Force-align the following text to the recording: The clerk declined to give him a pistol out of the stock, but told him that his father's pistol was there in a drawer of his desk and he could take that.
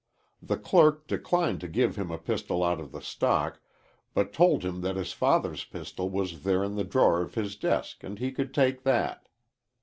The 0.41 0.57
clerk 0.57 1.05
declined 1.05 1.61
to 1.61 1.67
give 1.67 1.95
him 1.95 2.09
a 2.09 2.17
pistol 2.17 2.63
out 2.63 2.79
of 2.79 2.91
the 2.91 3.03
stock, 3.03 3.59
but 4.15 4.33
told 4.33 4.65
him 4.65 4.81
that 4.81 4.95
his 4.95 5.13
father's 5.13 5.63
pistol 5.63 6.09
was 6.09 6.41
there 6.41 6.63
in 6.63 6.75
a 6.79 6.83
drawer 6.83 7.21
of 7.21 7.35
his 7.35 7.55
desk 7.55 8.03
and 8.03 8.17
he 8.17 8.31
could 8.31 8.51
take 8.51 8.81
that. 8.81 9.27